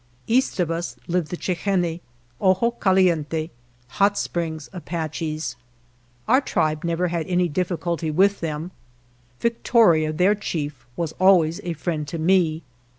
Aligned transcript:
East 0.25 0.59
of 0.59 0.71
us 0.71 0.95
lived 1.05 1.27
the 1.27 1.37
Chi 1.37 1.53
hen 1.53 1.81
ne 1.81 2.01
(Ojo 2.41 2.71
Caliente), 2.71 3.51
(Hot 4.01 4.17
Springs) 4.17 4.67
Apaches. 4.73 5.55
Our 6.27 6.41
tribe 6.41 6.83
never 6.83 7.09
had 7.09 7.27
any 7.27 7.47
difficulty 7.47 8.09
with 8.09 8.39
them. 8.39 8.71
Victoria, 9.41 10.11
their 10.11 10.33
chief, 10.33 10.87
was 10.95 11.11
always 11.19 11.59
a 11.63 11.73
friend 11.73 12.07
to 12.07 12.17
me. 12.17 12.63